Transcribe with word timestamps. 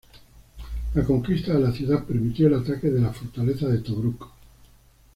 La 0.95 1.03
conquista 1.05 1.53
de 1.53 1.59
la 1.59 1.71
ciudad 1.71 2.05
permitió 2.05 2.47
el 2.47 2.55
ataque 2.55 2.89
de 2.89 2.99
la 3.01 3.13
fortaleza 3.13 3.67
de 3.67 3.77
Tobruk. 3.81 4.29